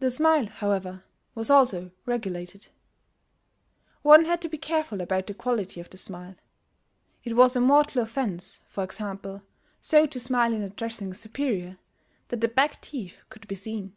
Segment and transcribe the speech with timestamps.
[0.00, 1.02] The smile, however,
[1.34, 2.68] was also regulated.
[4.02, 6.34] One had to be careful about the quality of the smile:
[7.24, 9.40] it was a mortal offence, for example,
[9.80, 11.78] so to smile in addressing a superior,
[12.28, 13.94] that the back teeth could be seen.